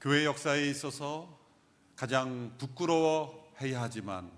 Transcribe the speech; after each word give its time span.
교회 0.00 0.24
역사에 0.24 0.66
있어서 0.70 1.38
가장 1.94 2.56
부끄러워해야 2.56 3.82
하지만 3.82 4.30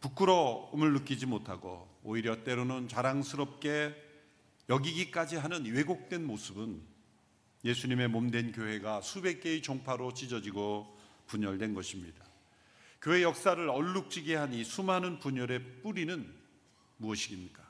부끄러움을 0.00 0.92
느끼지 0.92 1.26
못하고 1.26 1.88
오히려 2.04 2.44
때로는 2.44 2.86
자랑스럽게 2.86 3.94
여기기까지 4.68 5.36
하는 5.36 5.64
왜곡된 5.64 6.24
모습은 6.24 6.80
예수님의 7.64 8.08
몸된 8.08 8.52
교회가 8.52 9.00
수백 9.00 9.40
개의 9.40 9.62
종파로 9.62 10.14
찢어지고 10.14 10.96
분열된 11.26 11.74
것입니다. 11.74 12.24
교회 13.02 13.22
역사를 13.22 13.68
얼룩지게 13.68 14.36
한 14.36 14.52
이 14.52 14.62
수많은 14.62 15.18
분열의 15.18 15.82
뿌리는 15.82 16.32
무엇입니까? 16.98 17.64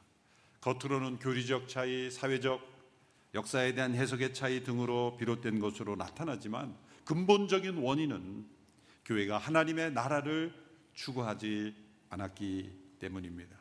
겉으로는 0.61 1.19
교리적 1.20 1.69
차이, 1.69 2.11
사회적 2.11 2.75
역사에 3.36 3.74
대한 3.74 3.95
해석의 3.95 4.32
차이 4.32 4.64
등으로 4.64 5.16
비롯된 5.18 5.60
것으로 5.60 5.94
나타나지만 5.94 6.74
근본적인 7.04 7.77
원인은 7.77 8.46
교회가 9.04 9.36
하나님의 9.36 9.92
나라를 9.92 10.54
추구하지 10.94 11.74
않았기 12.08 12.72
때문입니다. 12.98 13.54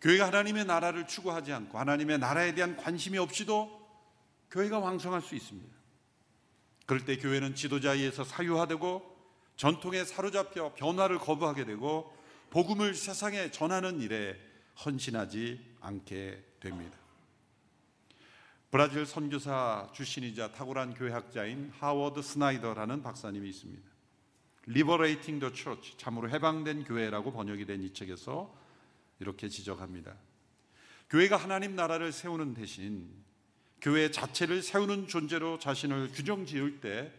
교회가 0.00 0.26
하나님의 0.26 0.64
나라를 0.64 1.06
추구하지 1.06 1.52
않고 1.52 1.78
하나님의 1.78 2.18
나라에 2.18 2.54
대한 2.54 2.76
관심이 2.76 3.16
없이도 3.16 3.80
교회가 4.50 4.80
왕성할 4.80 5.22
수 5.22 5.36
있습니다. 5.36 5.72
그럴 6.86 7.04
때 7.04 7.16
교회는 7.16 7.54
지도자에 7.54 7.98
의해서 7.98 8.24
사유화되고 8.24 9.18
전통에 9.56 10.04
사로잡혀 10.04 10.74
변화를 10.74 11.18
거부하게 11.18 11.64
되고 11.64 12.12
복음을 12.50 12.94
세상에 12.94 13.52
전하는 13.52 14.00
일에 14.00 14.36
헌신하지 14.84 15.76
않게 15.80 16.42
됩니다. 16.58 16.98
브라질 18.70 19.04
선교사 19.04 19.90
출신이자 19.92 20.52
탁월한 20.52 20.94
교회학자인 20.94 21.72
하워드 21.80 22.22
스나이더라는 22.22 23.02
박사님이 23.02 23.48
있습니다. 23.48 23.82
Liberating 24.68 25.40
the 25.40 25.52
Church, 25.52 25.96
참으로 25.98 26.30
해방된 26.30 26.84
교회라고 26.84 27.32
번역이 27.32 27.66
된 27.66 27.82
이 27.82 27.92
책에서 27.92 28.54
이렇게 29.18 29.48
지적합니다. 29.48 30.14
교회가 31.08 31.36
하나님 31.36 31.74
나라를 31.74 32.12
세우는 32.12 32.54
대신 32.54 33.10
교회 33.80 34.12
자체를 34.12 34.62
세우는 34.62 35.08
존재로 35.08 35.58
자신을 35.58 36.12
규정 36.12 36.46
지을 36.46 36.80
때 36.80 37.12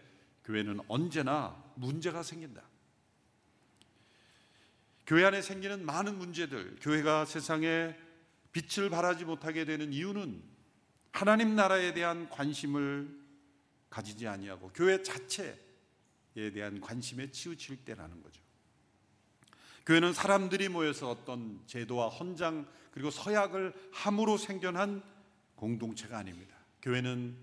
교회는 0.45 0.79
언제나 0.87 1.61
문제가 1.75 2.23
생긴다. 2.23 2.61
교회 5.05 5.25
안에 5.25 5.41
생기는 5.41 5.85
많은 5.85 6.17
문제들, 6.17 6.77
교회가 6.79 7.25
세상에 7.25 7.93
빛을 8.53 8.89
발하지 8.89 9.25
못하게 9.25 9.65
되는 9.65 9.91
이유는 9.91 10.41
하나님 11.11 11.55
나라에 11.55 11.93
대한 11.93 12.29
관심을 12.29 13.19
가지지 13.89 14.27
아니하고 14.27 14.71
교회 14.73 15.03
자체에 15.03 15.55
대한 16.53 16.79
관심에 16.79 17.31
치우칠 17.31 17.83
때라는 17.83 18.21
거죠. 18.21 18.41
교회는 19.85 20.13
사람들이 20.13 20.69
모여서 20.69 21.09
어떤 21.09 21.61
제도와 21.67 22.07
헌장 22.07 22.67
그리고 22.91 23.09
서약을 23.09 23.73
함으로 23.91 24.37
생겨난 24.37 25.03
공동체가 25.55 26.17
아닙니다. 26.17 26.55
교회는 26.81 27.35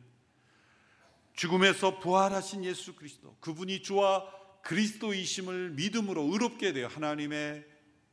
죽음에서 1.34 2.00
부활하신 2.00 2.64
예수 2.64 2.94
그리스도 2.97 3.36
그분이 3.41 3.82
주와 3.82 4.28
그리스도이심을 4.62 5.70
믿음으로 5.70 6.22
의롭게 6.25 6.72
되어 6.72 6.88
하나님의 6.88 7.64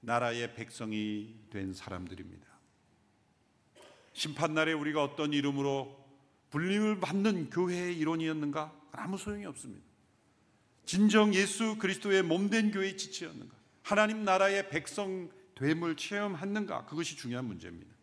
나라의 0.01 0.53
백성이 0.53 1.35
된 1.49 1.73
사람들입니다. 1.73 2.45
심판날에 4.15 4.71
우리가 4.71 5.03
어떤 5.03 5.33
이름으로 5.33 6.03
불림을 6.49 7.01
받는 7.01 7.49
교회의 7.49 7.97
이론이었는가? 7.97 8.73
아무 8.93 9.17
소용이 9.17 9.45
없습니다. 9.45 9.85
진정 10.85 11.33
예수 11.33 11.77
그리스도의 11.77 12.23
몸된 12.23 12.71
교회의 12.71 12.95
지체였는가? 12.95 13.53
하나님 13.83 14.23
나라의 14.23 14.69
백성 14.69 15.29
됨을 15.55 15.97
체험했는가? 15.97 16.85
그것이 16.85 17.17
중요한 17.17 17.45
문제입니다. 17.45 17.93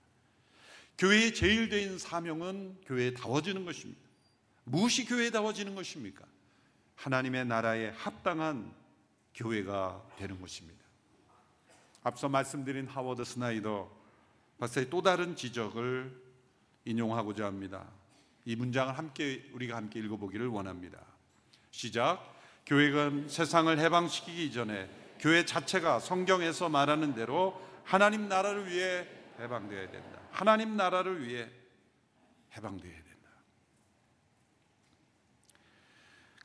교회의 0.99 1.34
제일 1.34 1.71
대인 1.71 1.99
사명은 1.99 2.83
교회에 2.84 3.15
다워지는 3.15 3.65
것입니다. 3.65 4.01
무엇이 4.65 5.06
교회에 5.06 5.31
다워지는 5.31 5.75
것입니까? 5.75 6.25
하나님의 6.97 7.47
나라에 7.47 7.89
합당한 7.89 8.71
교회가 9.34 10.06
되는 10.19 10.39
것입니다. 10.41 10.78
앞서 12.03 12.28
말씀드린 12.28 12.87
하워드 12.87 13.25
스나이더 13.25 14.02
박사의 14.59 14.91
또 14.91 15.03
다른 15.03 15.35
지적을 15.37 16.21
인용하고자 16.85 17.47
합니다. 17.47 17.89
이 18.45 18.57
문장을 18.57 18.97
함께 18.97 19.49
우리가 19.53 19.77
함께 19.77 20.01
읽어보기를 20.01 20.49
원합니다. 20.49 20.99
시작. 21.71 22.33
교회가 22.67 23.29
세상을 23.29 23.77
해방시키기 23.79 24.53
전에 24.53 24.89
교회 25.19 25.45
자체가 25.45 26.01
성경에서 26.01 26.69
말하는 26.69 27.15
대로 27.15 27.61
하나님 27.85 28.29
나라를 28.29 28.69
위해 28.69 29.07
해방되어야 29.39 29.91
된다. 29.91 30.21
하나님 30.31 30.77
나라를 30.77 31.27
위해 31.27 31.49
해방되어야 32.57 32.95
된다. 32.95 33.13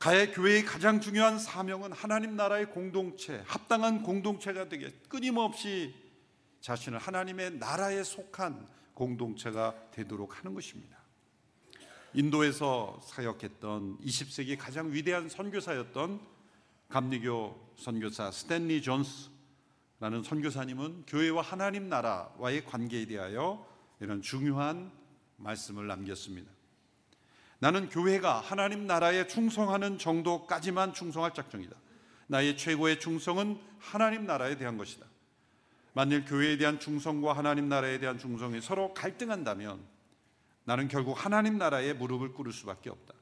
가해 0.00 0.30
교회의 0.30 0.64
가장 0.64 1.00
중요한 1.00 1.38
사명은 1.38 1.92
하나님 1.92 2.36
나라의 2.36 2.70
공동체, 2.70 3.42
합당한 3.46 4.02
공동체가 4.02 4.68
되게 4.68 4.90
끊임없이 5.08 5.94
자신을 6.60 6.98
하나님의 6.98 7.58
나라에 7.58 8.02
속한 8.02 8.66
공동체가 8.94 9.74
되도록 9.92 10.38
하는 10.38 10.54
것입니다. 10.54 10.98
인도에서 12.14 13.00
사역했던 13.04 13.98
20세기 14.00 14.56
가장 14.58 14.92
위대한 14.92 15.28
선교사였던 15.28 16.20
감리교 16.88 17.74
선교사 17.76 18.30
스탠리 18.30 18.82
존스라는 18.82 20.22
선교사님은 20.24 21.04
교회와 21.06 21.42
하나님 21.42 21.88
나라와의 21.88 22.64
관계에 22.64 23.06
대하여 23.06 23.66
이런 24.00 24.22
중요한 24.22 24.90
말씀을 25.36 25.86
남겼습니다. 25.86 26.50
나는 27.60 27.88
교회가 27.88 28.40
하나님 28.40 28.86
나라에 28.86 29.26
충성하는 29.26 29.98
정도까지만 29.98 30.94
충성할 30.94 31.34
작정이다. 31.34 31.76
나의 32.28 32.56
최고의 32.56 33.00
충성은 33.00 33.60
하나님 33.78 34.26
나라에 34.26 34.56
대한 34.56 34.78
것이다. 34.78 35.06
만일 35.92 36.24
교회에 36.24 36.56
대한 36.56 36.78
충성과 36.78 37.32
하나님 37.32 37.68
나라에 37.68 37.98
대한 37.98 38.18
충성이 38.18 38.60
서로 38.60 38.94
갈등한다면 38.94 39.80
나는 40.64 40.88
결국 40.88 41.24
하나님 41.24 41.58
나라에 41.58 41.94
무릎을 41.94 42.34
꿇을 42.34 42.52
수밖에 42.52 42.90
없다. 42.90 43.14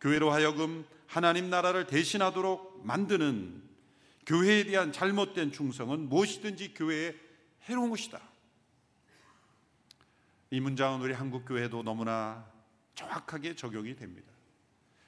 교회로 0.00 0.30
하여금 0.30 0.84
하나님 1.06 1.48
나라를 1.48 1.86
대신하도록 1.86 2.86
만드는 2.86 3.62
교회에 4.26 4.64
대한 4.64 4.92
잘못된 4.92 5.52
충성은 5.52 6.08
무엇이든지 6.08 6.74
교회에 6.74 7.14
해로운 7.68 7.90
것이다. 7.90 8.20
이 10.50 10.60
문장은 10.60 11.00
우리 11.00 11.14
한국 11.14 11.46
교회도 11.46 11.82
너무나 11.82 12.46
정확하게 12.94 13.56
적용이 13.56 13.96
됩니다. 13.96 14.30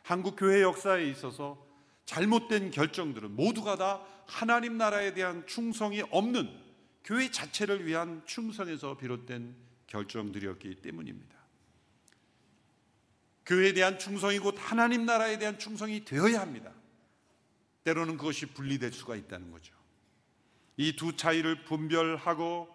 한국 0.03 0.37
교회 0.37 0.63
역사에 0.63 1.05
있어서 1.11 1.65
잘못된 2.05 2.71
결정들은 2.71 3.37
모두가 3.37 3.77
다 3.77 4.01
하나님 4.27 4.79
나라에 4.79 5.15
대한 5.15 5.47
충성이 5.47 6.03
없는 6.11 6.66
교회 7.07 7.31
자체를 7.31 7.87
위한 7.87 8.23
충성에서 8.27 8.99
비롯된 8.99 9.55
결정들이었기 9.87 10.83
때문입니다. 10.83 11.37
교회에 13.47 13.73
대한 13.73 13.99
충성이 13.99 14.41
곧 14.41 14.57
하나님 14.59 15.07
나라에 15.07 15.39
대한 15.39 15.57
충성이 15.59 16.05
되어야 16.05 16.41
합니다. 16.41 16.73
때로는 17.85 18.17
그것이 18.17 18.47
분리될 18.47 18.93
수가 18.93 19.15
있다는 19.15 19.53
거죠. 19.53 19.73
이 20.77 20.95
두 20.97 21.17
차이를 21.17 21.65
분별하고 21.65 22.69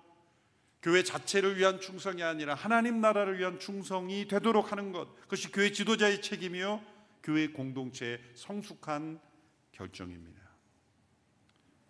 교회 0.82 1.04
자체를 1.04 1.58
위한 1.58 1.80
충성이 1.80 2.24
아니라 2.24 2.56
하나님 2.56 3.02
나라를 3.02 3.38
위한 3.38 3.60
충성이 3.60 4.28
되도록 4.28 4.72
하는 4.72 4.94
것, 4.94 5.14
그것이 5.22 5.52
교회 5.52 5.72
지도자의 5.72 6.22
책임이요, 6.22 6.82
교회 7.22 7.48
공동체의 7.50 8.20
성숙한 8.34 9.20
결정입니다. 9.74 10.41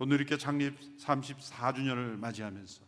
이렇게 0.09 0.37
창립 0.37 0.79
34주년을 0.99 2.17
맞이하면서 2.17 2.81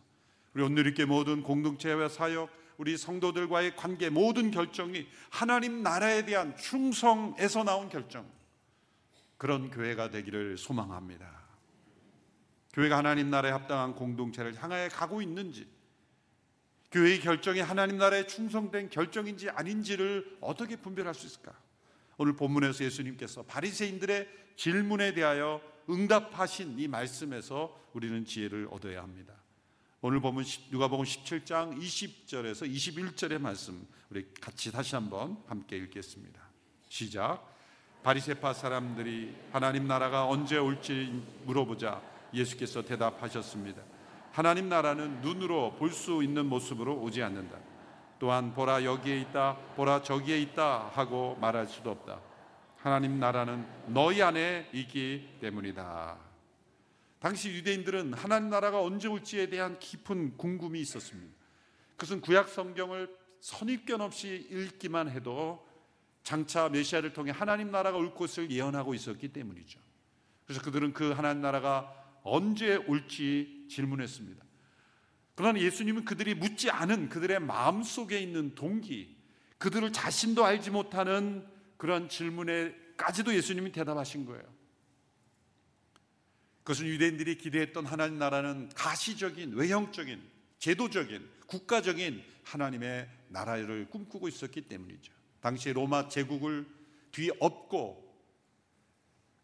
우리 0.54 0.80
이렇게 0.80 1.04
모든 1.04 1.42
공동체와 1.42 2.08
사역, 2.08 2.50
우리 2.76 2.96
성도들과의 2.96 3.76
관계 3.76 4.10
모든 4.10 4.50
결정이 4.50 5.06
하나님 5.30 5.82
나라에 5.82 6.24
대한 6.24 6.56
충성에서 6.56 7.64
나온 7.64 7.88
결정. 7.88 8.26
그런 9.36 9.70
교회가 9.70 10.10
되기를 10.10 10.56
소망합니다. 10.56 11.44
교회가 12.72 12.98
하나님 12.98 13.30
나라에 13.30 13.52
합당한 13.52 13.94
공동체를 13.94 14.60
향하여 14.60 14.88
가고 14.88 15.22
있는지, 15.22 15.68
교회의 16.90 17.20
결정이 17.20 17.60
하나님 17.60 17.98
나라에 17.98 18.26
충성된 18.26 18.90
결정인지 18.90 19.50
아닌지를 19.50 20.38
어떻게 20.40 20.76
분별할 20.76 21.14
수 21.14 21.26
있을까? 21.26 21.52
오늘 22.16 22.34
본문에서 22.36 22.84
예수님께서 22.84 23.42
바리새인들의 23.42 24.28
질문에 24.56 25.14
대하여 25.14 25.60
응답하신 25.88 26.78
이 26.78 26.88
말씀에서 26.88 27.78
우리는 27.92 28.24
지혜를 28.24 28.68
얻어야 28.70 29.02
합니다. 29.02 29.34
오늘 30.00 30.20
보면 30.20 30.44
누가복음 30.70 31.04
17장 31.04 31.78
20절에서 31.78 32.70
21절의 32.70 33.38
말씀 33.40 33.86
우리 34.10 34.26
같이 34.40 34.70
다시 34.70 34.94
한번 34.94 35.38
함께 35.46 35.76
읽겠습니다. 35.76 36.40
시작. 36.88 37.52
바리세파 38.02 38.52
사람들이 38.52 39.34
하나님 39.50 39.86
나라가 39.86 40.28
언제 40.28 40.58
올지 40.58 41.22
물어보자 41.44 42.02
예수께서 42.34 42.82
대답하셨습니다. 42.82 43.80
하나님 44.32 44.68
나라는 44.68 45.20
눈으로 45.22 45.76
볼 45.76 45.90
수 45.92 46.22
있는 46.22 46.46
모습으로 46.46 47.00
오지 47.00 47.22
않는다. 47.22 47.56
또한 48.18 48.52
보라 48.52 48.84
여기에 48.84 49.20
있다, 49.20 49.56
보라 49.76 50.02
저기에 50.02 50.38
있다 50.40 50.90
하고 50.92 51.36
말할 51.40 51.66
수도 51.66 51.90
없다. 51.90 52.20
하나님 52.84 53.18
나라는 53.18 53.66
너희 53.86 54.20
안에 54.20 54.68
있기 54.74 55.38
때문이다. 55.40 56.18
당시 57.18 57.48
유대인들은 57.48 58.12
하나님 58.12 58.50
나라가 58.50 58.82
언제 58.82 59.08
올지에 59.08 59.48
대한 59.48 59.78
깊은 59.78 60.36
궁금이 60.36 60.78
있었습니다. 60.82 61.34
그것은 61.92 62.20
구약 62.20 62.50
성경을 62.50 63.08
선입견 63.40 64.02
없이 64.02 64.46
읽기만 64.50 65.08
해도 65.08 65.66
장차 66.24 66.68
메시아를 66.68 67.14
통해 67.14 67.32
하나님 67.34 67.70
나라가 67.70 67.96
올 67.96 68.14
것을 68.14 68.50
예언하고 68.50 68.92
있었기 68.92 69.28
때문이죠. 69.32 69.80
그래서 70.44 70.60
그들은 70.60 70.92
그 70.92 71.12
하나님 71.12 71.40
나라가 71.40 71.90
언제 72.22 72.76
올지 72.76 73.64
질문했습니다. 73.70 74.44
그러나 75.34 75.58
예수님은 75.58 76.04
그들이 76.04 76.34
묻지 76.34 76.68
않은 76.68 77.08
그들의 77.08 77.40
마음 77.40 77.82
속에 77.82 78.20
있는 78.20 78.54
동기, 78.54 79.16
그들을 79.56 79.90
자신도 79.90 80.44
알지 80.44 80.70
못하는 80.70 81.53
그런 81.76 82.08
질문에까지도 82.08 83.34
예수님이 83.34 83.72
대답하신 83.72 84.24
거예요. 84.24 84.42
그것은 86.64 86.86
유대인들이 86.86 87.36
기대했던 87.36 87.84
하나님 87.84 88.18
나라는 88.18 88.70
가시적인, 88.74 89.52
외형적인, 89.54 90.22
제도적인, 90.58 91.28
국가적인 91.46 92.24
하나님의 92.42 93.08
나라를 93.28 93.90
꿈꾸고 93.90 94.28
있었기 94.28 94.62
때문이죠. 94.62 95.12
당시 95.40 95.72
로마 95.72 96.08
제국을 96.08 96.66
뒤엎고 97.12 98.02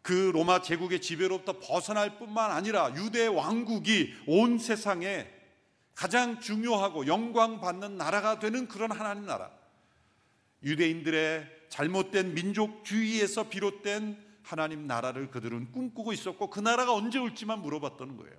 그 0.01 0.31
로마 0.33 0.63
제국의 0.63 0.99
지배로부터 0.99 1.59
벗어날 1.59 2.17
뿐만 2.17 2.49
아니라 2.49 2.93
유대 2.95 3.27
왕국이 3.27 4.15
온 4.25 4.57
세상에 4.57 5.31
가장 5.93 6.39
중요하고 6.39 7.05
영광 7.05 7.61
받는 7.61 7.97
나라가 7.97 8.39
되는 8.39 8.67
그런 8.67 8.91
하나님 8.91 9.27
나라. 9.27 9.51
유대인들의 10.63 11.60
잘못된 11.71 12.33
민족주의에서 12.33 13.49
비롯된 13.49 14.21
하나님 14.43 14.87
나라를 14.87 15.31
그들은 15.31 15.71
꿈꾸고 15.71 16.11
있었고 16.11 16.49
그 16.49 16.59
나라가 16.59 16.93
언제 16.93 17.17
올지만 17.17 17.61
물어봤던 17.61 18.17
거예요. 18.17 18.35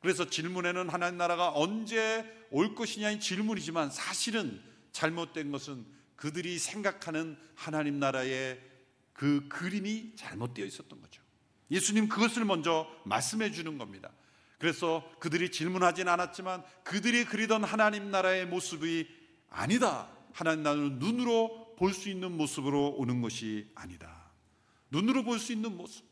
그래서 0.00 0.30
질문에는 0.30 0.88
하나님 0.88 1.18
나라가 1.18 1.52
언제 1.54 2.24
올 2.50 2.74
것이냐의 2.74 3.18
질문이지만 3.18 3.90
사실은 3.90 4.62
잘못된 4.92 5.50
것은 5.50 5.84
그들이 6.14 6.58
생각하는 6.58 7.36
하나님 7.56 7.98
나라의 7.98 8.60
그 9.12 9.48
그림이 9.48 10.12
잘못되어 10.14 10.64
있었던 10.64 11.00
거죠. 11.00 11.20
예수님 11.70 12.08
그것을 12.08 12.44
먼저 12.44 12.88
말씀해 13.04 13.50
주는 13.50 13.76
겁니다. 13.76 14.10
그래서 14.58 15.04
그들이 15.18 15.50
질문하진 15.50 16.06
않았지만 16.06 16.62
그들이 16.84 17.24
그리던 17.24 17.64
하나님 17.64 18.12
나라의 18.12 18.46
모습이 18.46 19.08
아니다. 19.50 20.08
하나님 20.32 20.62
나라는 20.62 20.98
눈으로 21.00 21.61
볼 21.76 21.92
수 21.92 22.08
있는 22.08 22.36
모습으로 22.36 22.94
오는 22.96 23.20
것이 23.20 23.70
아니다. 23.74 24.30
눈으로 24.90 25.24
볼 25.24 25.38
수 25.38 25.52
있는 25.52 25.76
모습. 25.76 26.04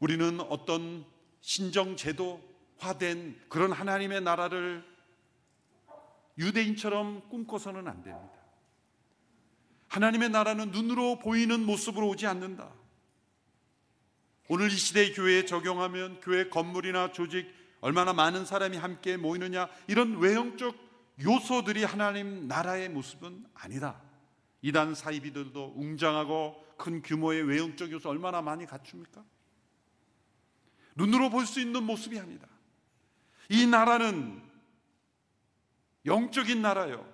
우리는 0.00 0.40
어떤 0.42 1.04
신정제도 1.40 2.40
화된 2.78 3.40
그런 3.48 3.72
하나님의 3.72 4.20
나라를 4.20 4.84
유대인처럼 6.38 7.28
꿈꿔서는 7.28 7.88
안 7.88 8.02
됩니다. 8.02 8.30
하나님의 9.88 10.30
나라는 10.30 10.70
눈으로 10.70 11.18
보이는 11.18 11.64
모습으로 11.64 12.08
오지 12.08 12.26
않는다. 12.26 12.72
오늘 14.48 14.70
이 14.70 14.76
시대의 14.76 15.14
교회에 15.14 15.44
적용하면 15.44 16.20
교회 16.20 16.48
건물이나 16.48 17.12
조직 17.12 17.52
얼마나 17.80 18.12
많은 18.12 18.44
사람이 18.44 18.76
함께 18.76 19.16
모이느냐 19.16 19.68
이런 19.86 20.18
외형적 20.18 20.76
요소들이 21.22 21.84
하나님 21.84 22.48
나라의 22.48 22.88
모습은 22.88 23.46
아니다. 23.54 24.00
이단 24.62 24.94
사이비들도 24.94 25.74
웅장하고 25.76 26.64
큰 26.76 27.02
규모의 27.02 27.42
외형적 27.42 27.90
요소 27.92 28.08
얼마나 28.08 28.42
많이 28.42 28.66
갖춥니까? 28.66 29.24
눈으로 30.96 31.30
볼 31.30 31.46
수 31.46 31.60
있는 31.60 31.84
모습이 31.84 32.18
아니다. 32.18 32.48
이 33.48 33.66
나라는 33.66 34.42
영적인 36.06 36.60
나라요. 36.60 37.06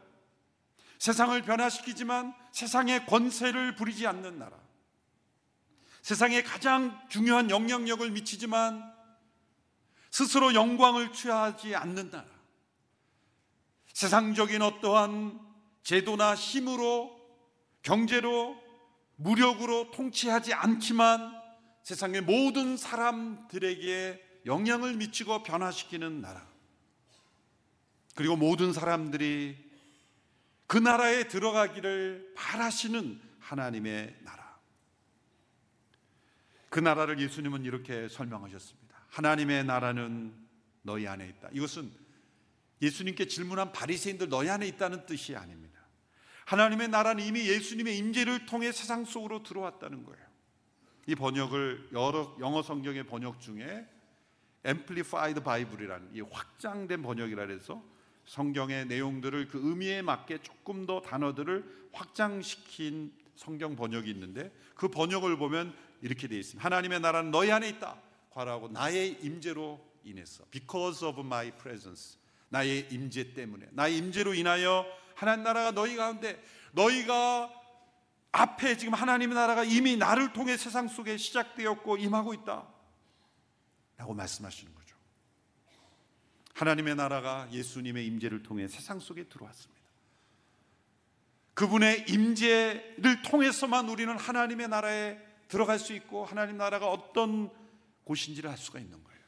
세상을 0.99 1.40
변화시키지만 1.43 2.34
세상의 2.52 3.06
권세를 3.06 3.75
부리지 3.76 4.06
않는 4.06 4.38
나라. 4.38 4.56
세상에 6.00 6.43
가장 6.43 6.99
중요한 7.08 7.50
영향력을 7.50 8.10
미치지만 8.10 8.94
스스로 10.14 10.55
영광을 10.55 11.12
취하지 11.12 11.75
않는 11.75 12.12
나라. 12.12 12.28
세상적인 13.94 14.62
어떠한 14.62 15.40
제도나 15.82 16.37
힘으로 16.37 17.20
경제로 17.82 18.56
무력으로 19.16 19.90
통치하지 19.90 20.55
않지만 20.55 21.34
세상의 21.82 22.20
모든 22.20 22.76
사람들에게 22.76 24.43
영향을 24.46 24.94
미치고 24.94 25.43
변화시키는 25.43 26.20
나라. 26.20 26.46
그리고 28.14 28.37
모든 28.37 28.72
사람들이 28.72 29.56
그 30.69 30.78
나라에 30.78 31.26
들어가기를 31.26 32.34
바라시는 32.37 33.20
하나님의 33.40 34.17
나라. 34.20 34.60
그 36.69 36.78
나라를 36.78 37.19
예수님은 37.19 37.64
이렇게 37.64 38.08
설명하셨습니다. 38.08 38.83
하나님의 39.14 39.64
나라는 39.64 40.34
너희 40.82 41.06
안에 41.06 41.28
있다. 41.28 41.49
이것은 41.52 41.88
예수님께 42.82 43.28
질문한 43.28 43.70
바리새인들 43.70 44.28
너희 44.28 44.49
안에 44.49 44.66
있다는 44.66 45.06
뜻이 45.06 45.37
아닙니다. 45.37 45.78
하나님의 46.46 46.88
나라는 46.88 47.25
이미 47.25 47.48
예수님의 47.48 47.96
임재를 47.96 48.46
통해 48.46 48.72
세상 48.72 49.05
속으로 49.05 49.44
들어왔다는 49.44 50.05
거예요. 50.05 50.24
이 51.06 51.15
번역을 51.15 51.91
여러 51.93 52.36
영어 52.41 52.62
성경의 52.62 53.06
번역 53.06 53.41
중에 53.41 53.86
Amplified 54.67 55.43
Bible이라는 55.44 56.10
이 56.12 56.20
확장된 56.20 57.03
번역이라 57.03 57.46
해서 57.46 57.84
성경의 58.27 58.86
내용들을 58.86 59.46
그 59.48 59.60
의미에 59.62 60.03
맞게 60.03 60.39
조금 60.43 60.86
더 60.86 61.00
단어들을 61.00 61.89
확장시킨 61.93 63.12
성경 63.36 63.77
번역이 63.77 64.10
있는데 64.10 64.53
그 64.74 64.89
번역을 64.89 65.36
보면 65.39 65.72
이렇게 66.03 66.27
되어 66.27 66.39
있습니다. 66.39 66.65
하나님의 66.65 67.00
나라는 67.00 67.31
너희 67.31 67.53
안에 67.53 67.69
있다. 67.69 68.03
과라고 68.34 68.69
나의 68.69 69.19
임재로 69.22 69.81
인해서 70.03 70.44
because 70.50 71.06
of 71.06 71.20
my 71.20 71.53
presence 71.53 72.19
나의 72.48 72.88
임재 72.91 73.32
때문에 73.32 73.69
나의 73.72 73.96
임재로 73.98 74.34
인하여 74.34 74.84
하나님 75.14 75.44
나라가 75.44 75.70
너희 75.70 75.96
가운데 75.96 76.43
너희가 76.72 77.50
앞에 78.32 78.76
지금 78.76 78.94
하나님의 78.94 79.36
나라가 79.36 79.62
이미 79.62 79.96
나를 79.96 80.32
통해 80.32 80.56
세상 80.56 80.88
속에 80.88 81.17
시작되었고 81.17 81.96
임하고 81.98 82.34
있다. 82.34 82.67
라고 83.96 84.12
말씀하시는 84.12 84.74
거죠. 84.74 84.96
하나님의 86.55 86.96
나라가 86.96 87.48
예수님의 87.53 88.05
임재를 88.06 88.43
통해 88.43 88.67
세상 88.67 88.98
속에 88.98 89.29
들어왔습니다. 89.29 89.81
그분의 91.55 92.06
임재를 92.08 93.22
통해서만 93.24 93.88
우리는 93.88 94.17
하나님의 94.19 94.67
나라에 94.67 95.19
들어갈 95.46 95.79
수 95.79 95.93
있고 95.93 96.24
하나님 96.24 96.56
나라가 96.56 96.88
어떤 96.88 97.53
곳인지를 98.05 98.51
알 98.51 98.56
수가 98.56 98.79
있는 98.79 99.03
거예요. 99.03 99.20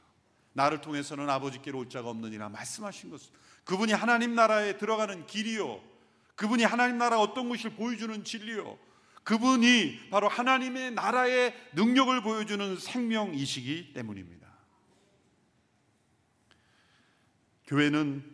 나를 0.52 0.80
통해서는 0.80 1.28
아버지께로 1.28 1.78
올 1.78 1.88
자가 1.88 2.08
없느니라 2.08 2.48
말씀하신 2.48 3.10
것은 3.10 3.30
그분이 3.64 3.92
하나님 3.92 4.34
나라에 4.34 4.78
들어가는 4.78 5.26
길이요. 5.26 5.82
그분이 6.36 6.64
하나님 6.64 6.98
나라 6.98 7.20
어떤 7.20 7.48
것을 7.48 7.70
보여주는 7.70 8.22
진리요. 8.24 8.78
그분이 9.24 10.08
바로 10.10 10.28
하나님의 10.28 10.92
나라의 10.92 11.52
능력을 11.74 12.22
보여주는 12.22 12.78
생명이시기 12.78 13.92
때문입니다. 13.92 14.46
교회는 17.66 18.24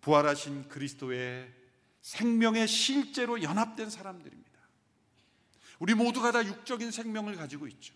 부활하신 0.00 0.68
그리스도의 0.68 1.52
생명의 2.00 2.68
실제로 2.68 3.42
연합된 3.42 3.90
사람들입니다. 3.90 4.50
우리 5.80 5.94
모두가 5.94 6.30
다 6.30 6.44
육적인 6.44 6.90
생명을 6.90 7.36
가지고 7.36 7.66
있죠. 7.66 7.94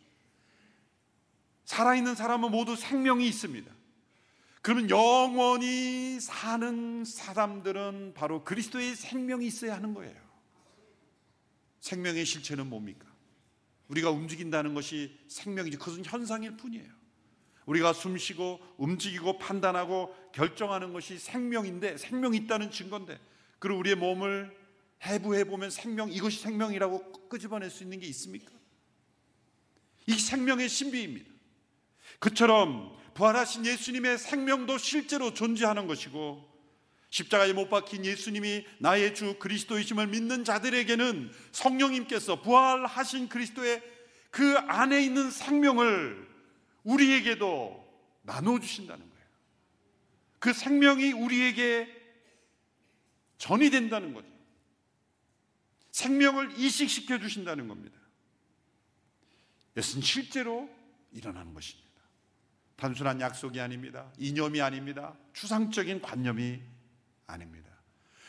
살아있는 1.65 2.15
사람은 2.15 2.51
모두 2.51 2.77
생명이 2.77 3.27
있습니다. 3.29 3.73
그러면 4.63 4.89
영원히 4.89 6.19
사는 6.21 7.05
사람들은 7.05 8.15
바로 8.15 8.45
그리스도의 8.45 8.97
생명이 8.97 9.47
있어야 9.47 9.75
하는 9.75 9.93
거예요. 9.93 10.17
생명의 11.81 12.25
실체는 12.25 12.71
뭡니까? 12.71 13.07
우리가 13.89 14.11
움직인다는 14.11 14.73
것이 14.73 15.19
생명이지 15.29 15.77
그것은 15.77 16.05
현상일 16.05 16.57
뿐이에요. 16.57 16.91
우리가 17.67 17.93
숨 17.93 18.17
쉬고 18.17 18.61
움직이고 18.79 19.39
판단하고 19.39 20.15
결정하는 20.33 20.93
것이 20.93 21.19
생명인데 21.19 21.99
생명이 21.99 22.39
있다는 22.39 22.71
증거인데 22.71 23.19
그리고 23.59 23.81
우리의 23.81 23.97
몸을 23.97 24.57
해부해 25.05 25.45
보면 25.45 25.71
생명 25.71 26.11
이것이 26.11 26.41
생명이라고 26.41 27.29
끄집어낼 27.29 27.71
수 27.71 27.83
있는 27.83 28.01
게 28.01 28.07
있습니까? 28.07 28.51
이 30.07 30.13
생명의 30.13 30.69
신비입니다. 30.69 31.34
그처럼 32.19 32.95
부활하신 33.15 33.67
예수님의 33.67 34.19
생명도 34.19 34.79
실제로 34.79 35.33
존재하는 35.35 35.87
것이고 35.87 36.53
십자가에 37.11 37.53
못 37.53 37.69
박힌 37.69 38.05
예수님이 38.05 38.67
나의 38.81 39.15
주 39.15 39.39
그리스도이심을 39.39 40.09
믿는 40.09 40.43
자들에게는 40.45 41.33
성령님께서 41.53 42.43
부활하신 42.43 43.29
그리스도의 43.29 43.83
그 44.31 44.57
안에 44.59 45.01
있는 45.05 45.31
생명을 45.31 46.29
우리에게도 46.83 47.85
나눠 48.23 48.59
주신다는 48.59 49.09
거예요. 49.09 49.27
그 50.41 50.53
생명이 50.53 51.13
우리에게 51.13 51.89
전이 53.39 53.71
된다는 53.71 54.13
거죠. 54.13 54.29
생명을 55.93 56.59
이식시켜 56.59 57.21
주신다는 57.21 57.69
겁니다. 57.69 57.97
이것은 59.73 60.01
실제로 60.01 60.69
일어나는 61.13 61.55
것입니다. 61.55 61.84
단순한 62.77 63.21
약속이 63.21 63.61
아닙니다. 63.61 64.13
이념이 64.19 64.61
아닙니다. 64.61 65.15
추상적인 65.33 66.03
관념이 66.03 66.61
아닙니다. 67.27 67.71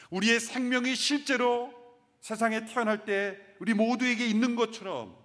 우리의 0.10 0.40
생명이 0.40 0.96
실제로 0.96 1.74
세상에 2.22 2.66
태어날 2.66 3.06
때 3.06 3.38
우리 3.60 3.74
모두에게 3.74 4.26
있는 4.26 4.56
것처럼 4.56 5.16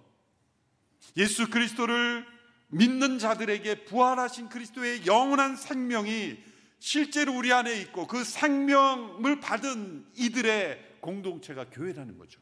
예수 1.17 1.49
그리스도를 1.49 2.25
믿는 2.67 3.19
자들에게 3.19 3.85
부활하신 3.85 4.49
그리스도의 4.49 5.05
영원한 5.05 5.55
생명이 5.55 6.37
실제로 6.79 7.37
우리 7.37 7.51
안에 7.53 7.79
있고 7.81 8.07
그 8.07 8.23
생명을 8.23 9.39
받은 9.39 10.07
이들의 10.15 10.97
공동체가 11.01 11.69
교회라는 11.69 12.17
거죠. 12.17 12.39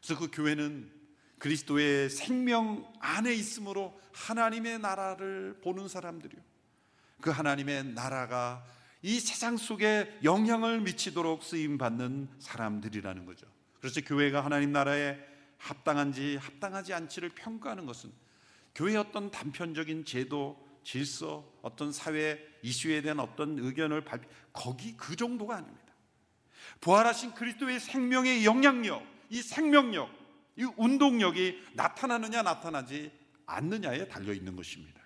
그래서 0.00 0.18
그 0.18 0.30
교회는 0.30 0.90
그리스도의 1.42 2.08
생명 2.08 2.88
안에 3.00 3.34
있으므로 3.34 4.00
하나님의 4.12 4.78
나라를 4.78 5.58
보는 5.60 5.88
사람들이요. 5.88 6.40
그 7.20 7.30
하나님의 7.30 7.94
나라가 7.94 8.64
이 9.02 9.18
세상 9.18 9.56
속에 9.56 10.20
영향을 10.22 10.80
미치도록 10.82 11.42
쓰임 11.42 11.78
받는 11.78 12.28
사람들이라는 12.38 13.26
거죠. 13.26 13.48
그래서 13.80 14.00
교회가 14.02 14.44
하나님 14.44 14.70
나라에 14.70 15.18
합당한지 15.58 16.36
합당하지 16.36 16.94
않지를 16.94 17.30
평가하는 17.30 17.86
것은 17.86 18.12
교회의 18.76 18.98
어떤 18.98 19.32
단편적인 19.32 20.04
제도, 20.04 20.56
질서, 20.84 21.44
어떤 21.60 21.92
사회 21.92 22.38
이슈에 22.62 23.02
대한 23.02 23.18
어떤 23.18 23.58
의견을 23.58 24.04
발표 24.04 24.28
거기 24.52 24.96
그 24.96 25.16
정도가 25.16 25.56
아닙니다. 25.56 25.92
부활하신 26.80 27.34
그리스도의 27.34 27.80
생명의 27.80 28.44
영향력, 28.44 29.04
이 29.28 29.42
생명력, 29.42 30.21
이 30.56 30.64
운동력이 30.76 31.70
나타나느냐 31.74 32.42
나타나지 32.42 33.10
않느냐에 33.46 34.08
달려 34.08 34.32
있는 34.32 34.56
것입니다. 34.56 35.00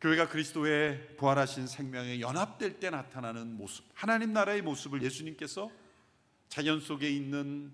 교회가 0.00 0.28
그리스도의 0.28 1.16
부활하신 1.16 1.66
생명에 1.66 2.20
연합될 2.20 2.78
때 2.78 2.90
나타나는 2.90 3.56
모습, 3.56 3.86
하나님 3.94 4.32
나라의 4.34 4.60
모습을 4.60 5.02
예수님께서 5.02 5.70
자연 6.48 6.80
속에 6.80 7.08
있는 7.08 7.72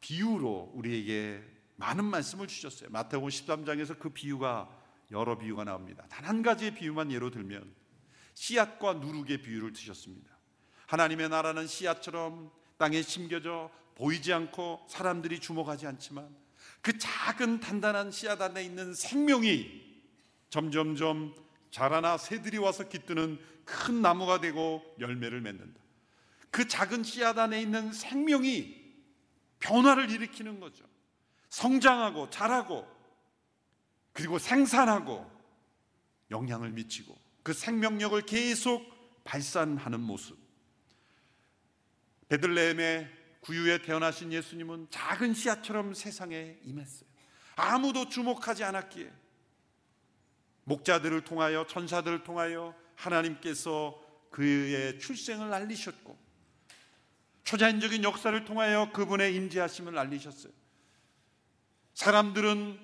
비유로 0.00 0.72
우리에게 0.74 1.42
많은 1.74 2.04
말씀을 2.04 2.46
주셨어요. 2.46 2.88
마태복음 2.90 3.28
13장에서 3.28 3.98
그 3.98 4.10
비유가 4.10 4.70
여러 5.10 5.36
비유가 5.36 5.64
나옵니다. 5.64 6.04
단 6.08 6.24
한 6.24 6.42
가지의 6.42 6.74
비유만 6.74 7.10
예로 7.12 7.30
들면 7.30 7.74
씨앗과 8.34 8.94
누룩의 8.94 9.42
비유를 9.42 9.72
드셨습니다. 9.72 10.30
하나님의 10.86 11.28
나라는 11.28 11.66
씨앗처럼 11.66 12.50
땅에 12.78 13.02
심겨져 13.02 13.70
보이지 13.96 14.32
않고 14.32 14.86
사람들이 14.88 15.40
주목하지 15.40 15.86
않지만 15.86 16.28
그 16.80 16.96
작은 16.96 17.60
단단한 17.60 18.12
씨앗 18.12 18.40
안에 18.40 18.62
있는 18.62 18.94
생명이 18.94 19.84
점점점 20.50 21.34
자라나 21.70 22.16
새들이 22.16 22.58
와서 22.58 22.88
깃드는 22.88 23.38
큰 23.64 24.00
나무가 24.00 24.40
되고 24.40 24.82
열매를 25.00 25.40
맺는다. 25.40 25.80
그 26.50 26.68
작은 26.68 27.02
씨앗 27.02 27.36
안에 27.38 27.60
있는 27.60 27.92
생명이 27.92 28.86
변화를 29.58 30.10
일으키는 30.10 30.60
거죠. 30.60 30.84
성장하고 31.48 32.30
자라고 32.30 32.86
그리고 34.12 34.38
생산하고 34.38 35.30
영향을 36.30 36.70
미치고 36.70 37.16
그 37.42 37.52
생명력을 37.52 38.20
계속 38.22 38.84
발산하는 39.24 40.00
모습. 40.00 40.38
베들레헴의 42.28 43.15
구유에 43.46 43.78
태어나신 43.78 44.32
예수님은 44.32 44.88
작은 44.90 45.32
씨앗처럼 45.32 45.94
세상에 45.94 46.58
임했어요. 46.64 47.08
아무도 47.54 48.08
주목하지 48.08 48.64
않았기에 48.64 49.08
목자들을 50.64 51.22
통하여 51.22 51.64
천사들을 51.64 52.24
통하여 52.24 52.74
하나님께서 52.96 54.02
그의 54.30 54.98
출생을 54.98 55.54
알리셨고 55.54 56.18
초자연적인 57.44 58.02
역사를 58.02 58.44
통하여 58.44 58.90
그분의 58.92 59.36
임재하심을 59.36 59.96
알리셨어요. 59.96 60.52
사람들은 61.94 62.80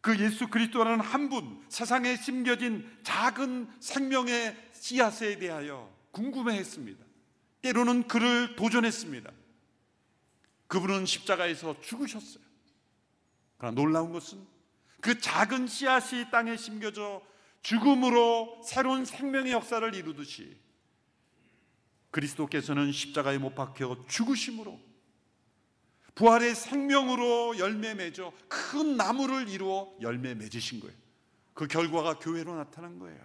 그 0.00 0.18
예수 0.18 0.48
그리스도라는 0.48 1.04
한 1.04 1.28
분, 1.28 1.64
세상에 1.68 2.16
심겨진 2.16 2.98
작은 3.04 3.70
생명의 3.78 4.56
씨앗에 4.72 5.38
대하여 5.38 5.88
궁금해했습니다. 6.10 7.04
때로는 7.62 8.08
그를 8.08 8.56
도전했습니다. 8.56 9.39
그분은 10.70 11.04
십자가에서 11.04 11.80
죽으셨어요. 11.80 12.44
그러나 13.58 13.74
놀라운 13.74 14.12
것은 14.12 14.46
그 15.00 15.18
작은 15.18 15.66
씨앗이 15.66 16.30
땅에 16.30 16.56
심겨져 16.56 17.22
죽음으로 17.62 18.62
새로운 18.64 19.04
생명의 19.04 19.52
역사를 19.52 19.94
이루듯이 19.94 20.56
그리스도께서는 22.12 22.92
십자가에 22.92 23.38
못 23.38 23.56
박혀 23.56 24.04
죽으심으로 24.08 24.80
부활의 26.14 26.54
생명으로 26.54 27.58
열매 27.58 27.94
맺어 27.94 28.32
큰 28.48 28.96
나무를 28.96 29.48
이루어 29.48 29.92
열매 30.00 30.34
맺으신 30.34 30.78
거예요. 30.80 30.96
그 31.52 31.66
결과가 31.66 32.20
교회로 32.20 32.54
나타난 32.54 33.00
거예요. 33.00 33.20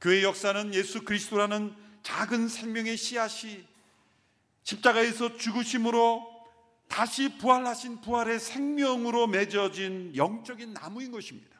교회 0.00 0.22
역사는 0.22 0.72
예수 0.72 1.02
그리스도라는 1.02 1.74
작은 2.04 2.46
생명의 2.46 2.96
씨앗이 2.96 3.66
십자가에서 4.66 5.36
죽으심으로 5.36 6.34
다시 6.88 7.38
부활하신 7.38 8.00
부활의 8.00 8.40
생명으로 8.40 9.28
맺어진 9.28 10.14
영적인 10.16 10.74
나무인 10.74 11.12
것입니다. 11.12 11.56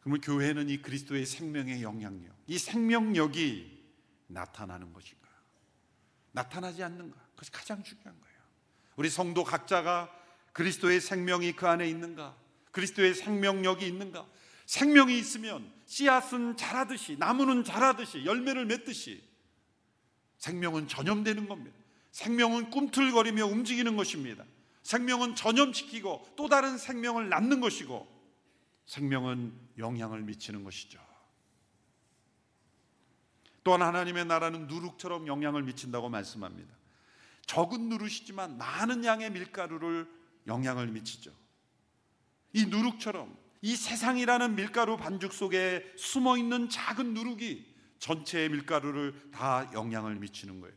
그러면 0.00 0.20
교회는 0.20 0.68
이 0.68 0.82
그리스도의 0.82 1.26
생명의 1.26 1.82
영향력, 1.82 2.36
이 2.48 2.58
생명력이 2.58 3.84
나타나는 4.26 4.92
것인가? 4.92 5.28
나타나지 6.32 6.82
않는가? 6.82 7.16
그것이 7.30 7.52
가장 7.52 7.82
중요한 7.82 8.20
거예요. 8.20 8.38
우리 8.96 9.08
성도 9.08 9.44
각자가 9.44 10.12
그리스도의 10.52 11.00
생명이 11.00 11.52
그 11.52 11.68
안에 11.68 11.88
있는가? 11.88 12.36
그리스도의 12.72 13.14
생명력이 13.14 13.86
있는가? 13.86 14.26
생명이 14.66 15.16
있으면 15.18 15.72
씨앗은 15.86 16.56
자라듯이 16.56 17.16
나무는 17.16 17.62
자라듯이 17.62 18.24
열매를 18.24 18.66
맺듯이 18.66 19.25
생명은 20.46 20.86
전염되는 20.86 21.48
겁니다. 21.48 21.76
생명은 22.12 22.70
꿈틀거리며 22.70 23.46
움직이는 23.46 23.96
것입니다. 23.96 24.44
생명은 24.82 25.34
전염시키고 25.34 26.34
또 26.36 26.48
다른 26.48 26.78
생명을 26.78 27.28
낳는 27.28 27.60
것이고 27.60 28.06
생명은 28.86 29.52
영향을 29.78 30.22
미치는 30.22 30.62
것이죠. 30.62 31.00
또한 33.64 33.82
하나님의 33.82 34.26
나라는 34.26 34.68
누룩처럼 34.68 35.26
영향을 35.26 35.64
미친다고 35.64 36.08
말씀합니다. 36.08 36.72
적은 37.46 37.88
누룩이지만 37.88 38.56
많은 38.56 39.04
양의 39.04 39.30
밀가루를 39.32 40.08
영향을 40.46 40.86
미치죠. 40.86 41.32
이 42.52 42.66
누룩처럼 42.66 43.36
이 43.62 43.74
세상이라는 43.74 44.54
밀가루 44.54 44.96
반죽 44.96 45.32
속에 45.32 45.92
숨어 45.96 46.38
있는 46.38 46.68
작은 46.68 47.14
누룩이 47.14 47.75
전체의 48.06 48.50
밀가루를 48.50 49.30
다 49.32 49.68
영향을 49.72 50.14
미치는 50.14 50.60
거예요. 50.60 50.74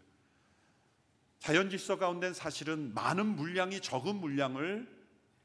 자연 1.38 1.69
질서 1.69 2.00
가운데 2.00 2.33
사실은 2.33 2.91
많은 2.95 3.36
물량이 3.36 3.81
적은 3.81 4.15
물량을 4.15 4.89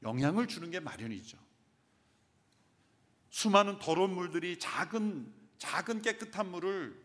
영향을 0.02 0.48
주는 0.48 0.70
게 0.70 0.80
마련이죠. 0.80 1.36
수많은 3.28 3.78
더러운 3.80 4.14
물들이 4.14 4.58
작은 4.58 5.30
작은 5.58 6.00
깨끗한 6.00 6.50
물을 6.50 6.98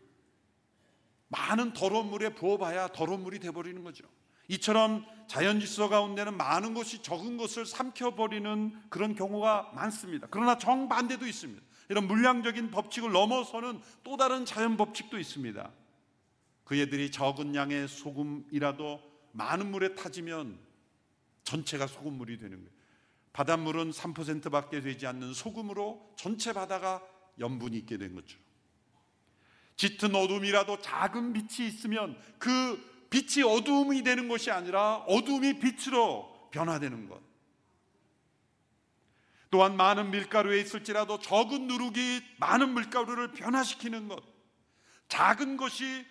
많은 1.28 1.74
더러운 1.74 2.06
물에 2.06 2.34
부어봐야 2.34 2.88
더러운 2.88 3.22
물이 3.22 3.38
돼버리는 3.38 3.84
거죠. 3.84 4.04
이처럼 4.48 5.04
자연 5.28 5.60
질서 5.60 5.88
가운데는 5.90 6.36
많은 6.36 6.72
것이 6.72 7.02
적은 7.02 7.36
것을 7.36 7.66
삼켜버리는 7.66 8.88
그런 8.88 9.14
경우가 9.14 9.72
많습니다. 9.74 10.26
그러나 10.30 10.56
정반대도 10.56 11.26
있습니다. 11.26 11.69
이런 11.90 12.06
물량적인 12.06 12.70
법칙을 12.70 13.10
넘어서는 13.10 13.80
또 14.04 14.16
다른 14.16 14.44
자연 14.44 14.76
법칙도 14.76 15.18
있습니다. 15.18 15.70
그 16.62 16.76
애들이 16.76 17.10
적은 17.10 17.56
양의 17.56 17.88
소금이라도 17.88 19.02
많은 19.32 19.72
물에 19.72 19.96
타지면 19.96 20.56
전체가 21.42 21.88
소금물이 21.88 22.38
되는 22.38 22.58
거예요. 22.58 22.70
바닷물은 23.32 23.90
3%밖에 23.90 24.80
되지 24.80 25.08
않는 25.08 25.34
소금으로 25.34 26.14
전체 26.14 26.52
바다가 26.52 27.02
염분이 27.40 27.76
있게 27.78 27.98
된 27.98 28.14
거죠. 28.14 28.38
짙은 29.74 30.14
어둠이라도 30.14 30.78
작은 30.78 31.32
빛이 31.32 31.68
있으면 31.68 32.16
그 32.38 33.08
빛이 33.10 33.42
어두움이 33.42 34.04
되는 34.04 34.28
것이 34.28 34.52
아니라 34.52 34.98
어두움이 35.08 35.58
빛으로 35.58 36.50
변화되는 36.52 37.08
것. 37.08 37.29
또한 39.50 39.76
많은 39.76 40.10
밀가루에 40.10 40.60
있을지라도 40.60 41.18
적은 41.18 41.66
누룩이 41.66 42.22
많은 42.38 42.74
밀가루를 42.74 43.32
변화시키는 43.32 44.08
것. 44.08 44.22
작은 45.08 45.56
것이 45.56 46.06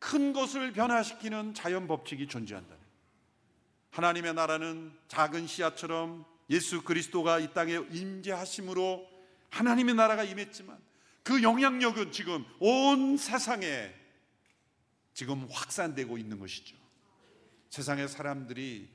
큰 0.00 0.32
것을 0.32 0.72
변화시키는 0.72 1.54
자연 1.54 1.86
법칙이 1.86 2.26
존재한다. 2.26 2.74
하나님의 3.90 4.34
나라는 4.34 4.92
작은 5.08 5.46
씨앗처럼 5.46 6.24
예수 6.48 6.82
그리스도가 6.82 7.38
이 7.38 7.52
땅에 7.52 7.74
임재하심으로 7.92 9.08
하나님의 9.50 9.94
나라가 9.94 10.24
임했지만 10.24 10.78
그 11.22 11.42
영향력은 11.42 12.10
지금 12.12 12.44
온 12.58 13.16
세상에 13.16 13.94
지금 15.12 15.46
확산되고 15.50 16.18
있는 16.18 16.38
것이죠. 16.38 16.76
세상의 17.68 18.08
사람들이 18.08 18.88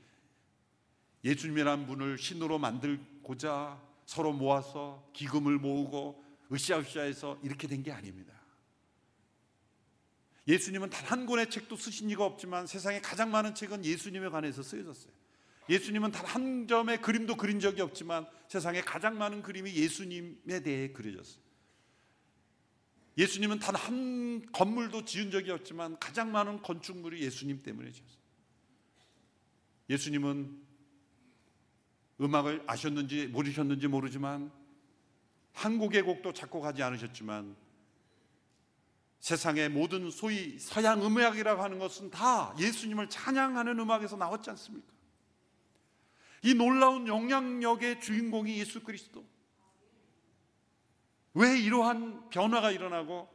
예수님이라는 1.24 1.86
분을 1.86 2.18
신으로 2.18 2.58
만들고자 2.58 3.85
서로 4.06 4.32
모아서 4.32 5.08
기금을 5.12 5.58
모으고 5.58 6.24
으쌰으쌰해서 6.52 7.38
이렇게 7.42 7.66
된 7.68 7.82
게 7.82 7.92
아닙니다. 7.92 8.32
예수님은 10.48 10.90
단 10.90 11.04
한 11.06 11.26
권의 11.26 11.50
책도 11.50 11.76
쓰신 11.76 12.08
이가 12.10 12.24
없지만 12.24 12.66
세상에 12.66 13.00
가장 13.00 13.30
많은 13.32 13.54
책은 13.54 13.84
예수님에 13.84 14.28
관해서 14.28 14.62
쓰여졌어요. 14.62 15.12
예수님은 15.68 16.12
단 16.12 16.24
한 16.24 16.68
점의 16.68 17.02
그림도 17.02 17.36
그린 17.36 17.58
적이 17.58 17.82
없지만 17.82 18.26
세상에 18.48 18.80
가장 18.80 19.18
많은 19.18 19.42
그림이 19.42 19.74
예수님에 19.74 20.60
대해 20.62 20.92
그려졌어요. 20.92 21.44
예수님은 23.18 23.58
단 23.58 23.74
한 23.74 24.46
건물도 24.52 25.04
지은 25.04 25.30
적이 25.32 25.50
없지만 25.50 25.98
가장 25.98 26.30
많은 26.30 26.62
건축물이 26.62 27.20
예수님 27.22 27.62
때문에 27.64 27.90
지었어요. 27.90 28.20
예수님은 29.90 30.65
음악을 32.20 32.64
아셨는지 32.66 33.26
모르셨는지 33.26 33.88
모르지만 33.88 34.50
한국의 35.52 36.02
곡도 36.02 36.32
작곡하지 36.32 36.82
않으셨지만 36.82 37.56
세상의 39.20 39.70
모든 39.70 40.10
소위 40.10 40.58
서양 40.58 41.04
음악이라고 41.04 41.62
하는 41.62 41.78
것은 41.78 42.10
다 42.10 42.54
예수님을 42.58 43.08
찬양하는 43.08 43.78
음악에서 43.78 44.16
나왔지 44.16 44.50
않습니까? 44.50 44.92
이 46.42 46.54
놀라운 46.54 47.08
영향력의 47.08 48.00
주인공이 48.00 48.58
예수 48.58 48.82
그리스도. 48.82 49.26
왜 51.34 51.58
이러한 51.58 52.30
변화가 52.30 52.70
일어나고 52.70 53.28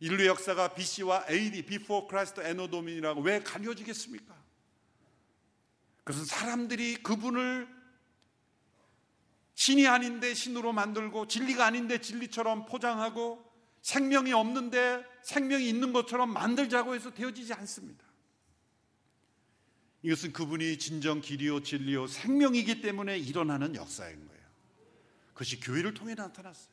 인류 0.00 0.26
역사가 0.26 0.74
BC와 0.74 1.26
AD, 1.28 1.62
Before 1.66 2.06
Christ 2.08 2.40
and 2.40 2.70
Domin이라고 2.70 3.20
왜 3.20 3.40
가려지겠습니까? 3.40 4.34
그것은 6.04 6.24
사람들이 6.24 7.02
그분을 7.02 7.68
신이 9.58 9.88
아닌데 9.88 10.34
신으로 10.34 10.72
만들고 10.72 11.26
진리가 11.26 11.66
아닌데 11.66 12.00
진리처럼 12.00 12.66
포장하고 12.66 13.44
생명이 13.82 14.32
없는데 14.32 15.04
생명이 15.24 15.68
있는 15.68 15.92
것처럼 15.92 16.32
만들자고 16.32 16.94
해서 16.94 17.12
되어지지 17.12 17.52
않습니다. 17.54 18.04
이것은 20.02 20.32
그분이 20.32 20.78
진정 20.78 21.20
길이요 21.20 21.64
진리요 21.64 22.06
생명이기 22.06 22.82
때문에 22.82 23.18
일어나는 23.18 23.74
역사인 23.74 24.28
거예요. 24.28 24.42
그것이 25.32 25.58
교회를 25.58 25.92
통해 25.92 26.14
나타났어요. 26.14 26.72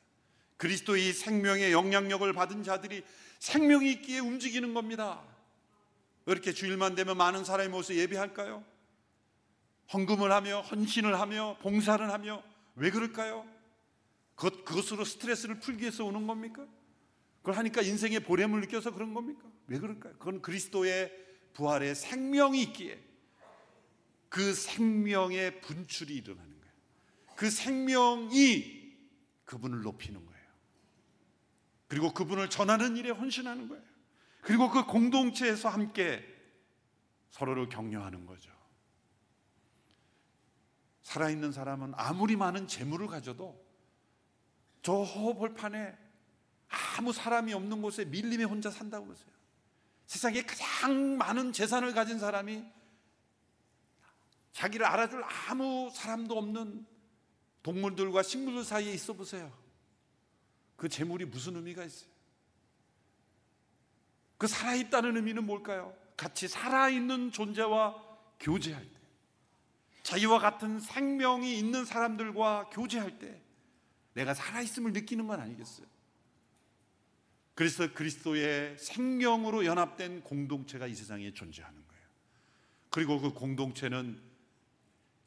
그리스도의 0.57 1.11
생명의 1.13 1.71
영향력을 1.71 2.31
받은 2.33 2.61
자들이 2.61 3.03
생명이 3.39 3.93
있기에 3.93 4.19
움직이는 4.19 4.75
겁니다. 4.75 5.23
왜 6.27 6.33
이렇게 6.33 6.53
주일만 6.53 6.93
되면 6.93 7.17
많은 7.17 7.45
사람이 7.45 7.69
모여서 7.69 7.95
예배할까요? 7.95 8.63
헌금을 9.91 10.31
하며 10.31 10.61
헌신을 10.61 11.19
하며 11.19 11.57
봉사를 11.63 12.11
하며 12.11 12.43
왜 12.75 12.91
그럴까요? 12.91 13.47
그것, 14.35 14.65
그것으로 14.65 15.05
스트레스를 15.05 15.59
풀기 15.59 15.81
위해서 15.81 16.03
오는 16.03 16.27
겁니까? 16.27 16.67
그걸 17.37 17.57
하니까 17.57 17.81
인생의 17.81 18.21
보람을 18.21 18.61
느껴서 18.61 18.91
그런 18.91 19.13
겁니까? 19.13 19.47
왜 19.67 19.79
그럴까요? 19.79 20.13
그건 20.17 20.41
그리스도의 20.41 21.11
부활의 21.53 21.95
생명이 21.95 22.61
있기에 22.63 23.01
그 24.29 24.53
생명의 24.53 25.61
분출이 25.61 26.13
일어나는 26.15 26.59
거예요. 26.59 26.73
그 27.35 27.49
생명이 27.49 28.95
그분을 29.45 29.81
높이는 29.81 30.25
거예요. 30.25 30.45
그리고 31.87 32.13
그분을 32.13 32.49
전하는 32.49 32.97
일에 32.97 33.11
헌신하는 33.11 33.69
거예요. 33.69 33.83
그리고 34.41 34.69
그 34.69 34.85
공동체에서 34.85 35.69
함께 35.69 36.23
서로를 37.29 37.69
격려하는 37.69 38.25
거죠. 38.25 38.54
살아있는 41.05 41.51
사람은 41.51 41.93
아무리 41.95 42.35
많은 42.35 42.67
재물을 42.67 43.05
가져도 43.07 43.63
저 44.81 45.05
벌판에 45.37 45.95
아무 46.97 47.13
사람이 47.13 47.53
없는 47.53 47.81
곳에 47.81 48.05
밀림에 48.05 48.43
혼자 48.43 48.71
산다고 48.71 49.05
보세요. 49.05 49.29
세상에 50.07 50.41
가장 50.41 51.15
많은 51.17 51.53
재산을 51.53 51.93
가진 51.93 52.17
사람이 52.17 52.65
자기를 54.51 54.85
알아줄 54.85 55.23
아무 55.23 55.91
사람도 55.93 56.35
없는 56.37 56.85
동물들과 57.61 58.23
식물들 58.23 58.63
사이에 58.63 58.91
있어 58.93 59.13
보세요. 59.13 59.51
그 60.75 60.89
재물이 60.89 61.25
무슨 61.25 61.55
의미가 61.55 61.83
있어요? 61.83 62.09
그 64.39 64.47
살아있다는 64.47 65.15
의미는 65.17 65.45
뭘까요? 65.45 65.95
같이 66.17 66.47
살아있는 66.47 67.31
존재와 67.31 67.95
교제할 68.39 68.83
때, 68.89 68.94
자기와 70.05 70.37
같은 70.37 70.79
생명이 70.79 71.57
있는 71.57 71.83
사람들과 71.83 72.69
교제할 72.71 73.17
때, 73.17 73.41
내가 74.13 74.35
살아있음을 74.35 74.93
느끼는 74.93 75.25
건 75.25 75.39
아니겠어요? 75.39 75.87
그래서 77.55 77.91
그리스도의 77.91 78.77
생명으로 78.77 79.65
연합된 79.65 80.21
공동체가 80.21 80.85
이 80.85 80.93
세상에 80.93 81.33
존재하는 81.33 81.75
거예요. 81.87 82.03
그리고 82.91 83.19
그 83.19 83.33
공동체는 83.33 84.21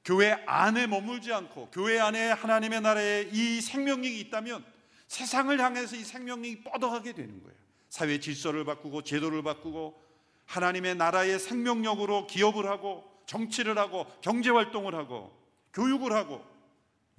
교회 0.04 0.30
안에 0.46 0.86
머물지 0.86 1.32
않고 1.32 1.70
교회 1.72 1.98
안에 1.98 2.30
하나님의 2.30 2.80
나라에 2.80 3.30
이 3.32 3.60
생명력이 3.60 4.20
있다면 4.20 4.64
세상을 5.08 5.60
향해서 5.60 5.96
이 5.96 6.04
생명력이 6.04 6.62
뻗어가게 6.62 7.14
되는 7.14 7.42
거예요. 7.42 7.58
사회 7.88 8.20
질서를 8.20 8.64
바꾸고 8.64 9.02
제도를 9.02 9.42
바꾸고 9.42 10.00
하나님의 10.46 10.94
나라의 10.94 11.40
생명력으로 11.40 12.28
기업을 12.28 12.68
하고 12.68 13.07
정치를 13.28 13.78
하고 13.78 14.06
경제 14.22 14.48
활동을 14.50 14.94
하고 14.94 15.38
교육을 15.74 16.12
하고 16.12 16.44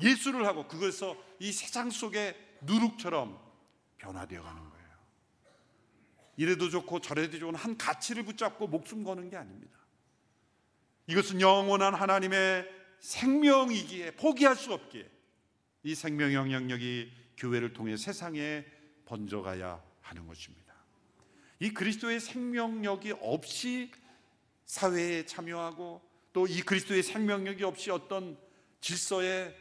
예술을 0.01 0.45
하고 0.45 0.67
그것서 0.67 1.15
이 1.39 1.51
세상 1.51 1.91
속에 1.91 2.35
누룩처럼 2.63 3.39
변화되어 3.99 4.41
가는 4.41 4.69
거예요. 4.69 4.87
이래도 6.35 6.69
좋고 6.69 6.99
저래도 7.01 7.37
좋은 7.37 7.53
한 7.53 7.77
가치를 7.77 8.23
붙잡고 8.23 8.67
목숨 8.67 9.03
거는 9.03 9.29
게 9.29 9.37
아닙니다. 9.37 9.77
이것은 11.07 11.41
영원한 11.41 11.93
하나님의 11.93 12.67
생명이기에 12.99 14.15
포기할 14.15 14.55
수 14.55 14.73
없기에 14.73 15.07
이 15.83 15.95
생명 15.95 16.33
영향력이 16.33 17.11
교회를 17.37 17.73
통해 17.73 17.97
세상에 17.97 18.65
번져가야 19.05 19.81
하는 20.01 20.27
것입니다. 20.27 20.73
이 21.59 21.71
그리스도의 21.71 22.19
생명력이 22.19 23.13
없이 23.21 23.91
사회에 24.69 25.25
참여하고 25.25 26.07
또 26.31 26.45
이 26.47 26.61
그리스도의 26.61 27.01
생명력이 27.01 27.63
없이 27.63 27.89
어떤 27.89 28.37
질서에 28.81 29.57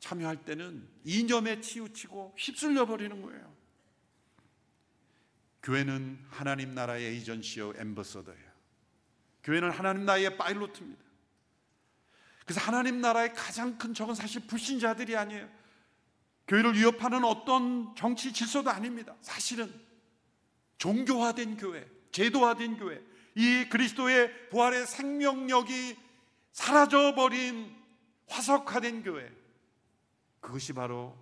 참여할 0.00 0.44
때는 0.44 0.86
이념에 1.04 1.60
치우치고 1.60 2.34
휩쓸려 2.36 2.86
버리는 2.86 3.22
거예요. 3.22 3.54
교회는 5.62 6.18
하나님 6.28 6.74
나라의 6.74 7.06
에이전시요 7.06 7.74
엠버서더예요. 7.76 8.52
교회는 9.44 9.70
하나님 9.70 10.04
나라의 10.04 10.36
파일로트입니다. 10.36 11.02
그래서 12.44 12.60
하나님 12.60 13.00
나라의 13.00 13.32
가장 13.32 13.78
큰 13.78 13.94
적은 13.94 14.14
사실 14.16 14.44
불신자들이 14.46 15.16
아니에요. 15.16 15.48
교회를 16.48 16.74
위협하는 16.74 17.24
어떤 17.24 17.94
정치 17.94 18.32
질서도 18.32 18.68
아닙니다. 18.70 19.16
사실은 19.22 19.72
종교화된 20.78 21.56
교회, 21.56 21.88
제도화된 22.10 22.76
교회, 22.76 23.00
이 23.34 23.68
그리스도의 23.68 24.48
부활의 24.50 24.86
생명력이 24.86 25.96
사라져버린 26.52 27.74
화석화된 28.28 29.02
교회. 29.02 29.30
그것이 30.40 30.72
바로 30.72 31.16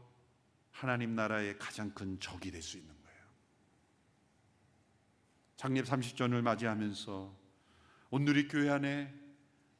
하나님 0.71 1.15
나라의 1.15 1.59
가장 1.59 1.91
큰 1.95 2.19
적이 2.21 2.51
될 2.51 2.63
수 2.63 2.77
있는 2.77 2.93
거예요. 3.03 3.23
창립 5.57 5.85
30주년을 5.87 6.43
맞이하면서 6.43 7.33
오늘의 8.11 8.49
교회 8.49 8.69
안에 8.71 9.13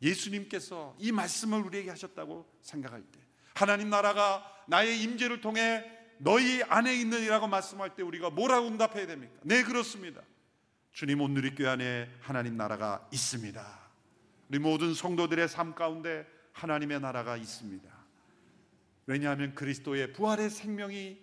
예수님께서 0.01 0.97
이 0.99 1.13
말씀을 1.13 1.61
우리에게 1.61 1.91
하셨다고 1.91 2.51
생각할 2.63 3.03
때 3.03 3.21
하나님 3.55 3.91
나라가 3.91 4.45
나의 4.69 5.03
임재를 5.03 5.41
통해 5.41 5.85
너희 6.19 6.63
안에 6.63 6.95
있느니라고 6.97 7.47
말씀할 7.49 7.95
때 7.95 8.03
우리가 8.03 8.31
뭐라고 8.31 8.69
응답해야 8.69 9.07
됩니까? 9.07 9.35
네 9.43 9.63
그렇습니다. 9.65 10.23
주님 10.93 11.23
오늘의 11.23 11.55
교회 11.55 11.69
안에 11.69 12.11
하나님 12.21 12.57
나라가 12.59 13.09
있습니다. 13.11 13.81
우리 14.51 14.59
모든 14.59 14.93
성도들의 14.93 15.49
삶 15.49 15.75
가운데 15.75 16.27
하나님의 16.53 17.01
나라가 17.01 17.39
있습니다. 17.39 17.91
왜냐하면 19.07 19.55
그리스도의 19.55 20.13
부활의 20.13 20.51
생명이 20.51 21.19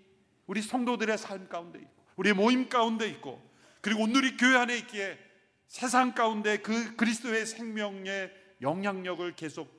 우리 0.47 0.61
성도들의 0.63 1.15
삶 1.19 1.47
가운데 1.47 1.77
있고 1.79 2.03
우리 2.15 2.33
모임 2.33 2.67
가운데 2.67 3.07
있고 3.09 3.47
그리고 3.81 4.03
오늘의 4.03 4.37
교회 4.37 4.57
안에 4.57 4.75
있기에 4.79 5.19
세상 5.67 6.15
가운데 6.15 6.57
그 6.57 6.95
그리스도의 6.95 7.45
생명의 7.45 8.33
영향력을 8.63 9.35
계속 9.35 9.71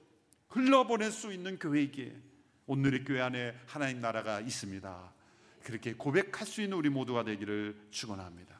흘러보낼 0.50 1.10
수 1.10 1.32
있는 1.32 1.58
교회이기에 1.58 2.16
오늘의 2.66 3.04
교회 3.04 3.20
안에 3.20 3.56
하나님 3.66 4.00
나라가 4.00 4.38
있습니다. 4.38 5.12
그렇게 5.64 5.94
고백할 5.94 6.46
수 6.46 6.62
있는 6.62 6.76
우리 6.78 6.88
모두가 6.88 7.24
되기를 7.24 7.88
축원합니다. 7.90 8.59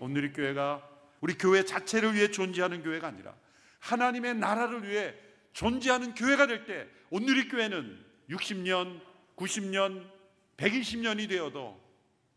오늘의 0.00 0.32
교회가 0.32 0.82
우리 1.20 1.34
교회 1.34 1.64
자체를 1.64 2.14
위해 2.14 2.30
존재하는 2.30 2.82
교회가 2.82 3.08
아니라 3.08 3.34
하나님의 3.80 4.36
나라를 4.36 4.88
위해 4.88 5.14
존재하는 5.52 6.14
교회가 6.14 6.46
될때 6.46 6.86
오늘의 7.10 7.48
교회는 7.48 8.04
60년, 8.30 9.00
90년, 9.36 10.08
120년이 10.56 11.28
되어도 11.28 11.80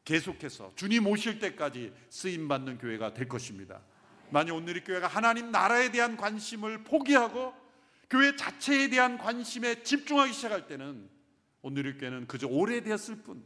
계속해서 0.06 0.72
주님 0.76 1.08
오실 1.08 1.40
때까지 1.40 1.94
쓰임 2.10 2.48
받는 2.48 2.78
교회가 2.78 3.14
될 3.14 3.28
것입니다. 3.28 3.82
만약 4.30 4.56
오늘의 4.56 4.84
교회가 4.84 5.08
하나님 5.08 5.52
나라에 5.52 5.92
대한 5.92 6.18
관심을 6.18 6.84
포기하고 6.84 7.54
교회 8.10 8.36
자체에 8.36 8.90
대한 8.90 9.18
관심에 9.18 9.84
집중하기 9.84 10.34
시작할 10.34 10.68
때는 10.68 11.10
오늘의 11.62 11.98
교회는 11.98 12.28
그저 12.28 12.48
오래되었을 12.48 13.18
뿐 13.24 13.44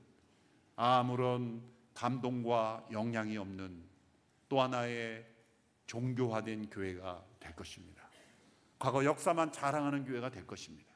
아무런 0.75 1.61
감동과 1.93 2.87
영향이 2.91 3.37
없는 3.37 3.83
또 4.55 4.61
하나의 4.61 5.25
종교화된 5.85 6.69
교회가 6.69 7.25
될 7.41 7.53
것입니다. 7.57 8.07
과거 8.79 9.03
역사만 9.03 9.51
자랑하는 9.51 10.05
교회가 10.05 10.29
될 10.29 10.47
것입니다. 10.47 10.89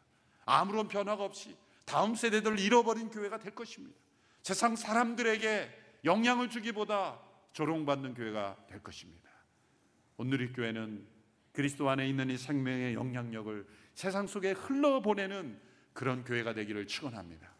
아무런 0.45 0.87
변화가 0.87 1.25
없이 1.25 1.57
다음 1.83 2.15
세대들을 2.15 2.57
잃어버린 2.57 3.09
교회가 3.09 3.39
될 3.39 3.53
것입니다. 3.53 3.99
세상 4.43 4.77
사람들에게 4.77 5.69
영향을 6.05 6.49
주기보다 6.49 7.19
조롱받는 7.51 8.13
교회가 8.13 8.65
될 8.69 8.81
것입니다. 8.81 9.29
오늘의 10.15 10.53
교회는 10.53 11.05
그리스도 11.51 11.89
안에 11.89 12.07
있는 12.07 12.29
이 12.29 12.37
생명의 12.37 12.93
영향력을 12.93 13.67
세상 13.93 14.25
속에 14.25 14.51
흘러보내는 14.51 15.59
그런 15.91 16.23
교회가 16.23 16.53
되기를 16.53 16.87
축원합니다. 16.87 17.51